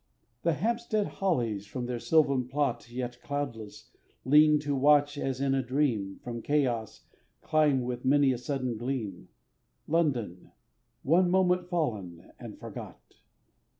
The 0.41 0.53
Hampstead 0.53 1.05
hollies, 1.05 1.67
from 1.67 1.85
their 1.85 1.99
sylvan 1.99 2.47
plot 2.47 2.89
Yet 2.89 3.21
cloudless, 3.21 3.91
lean 4.25 4.57
to 4.61 4.75
watch 4.75 5.15
as 5.15 5.39
in 5.39 5.53
a 5.53 5.61
dream, 5.61 6.17
From 6.23 6.41
chaos 6.41 7.01
climb 7.43 7.83
with 7.83 8.03
many 8.03 8.33
a 8.33 8.39
sudden 8.39 8.77
gleam, 8.77 9.29
London, 9.87 10.53
one 11.03 11.29
moment 11.29 11.69
fallen 11.69 12.31
and 12.39 12.57
forgot. 12.57 13.17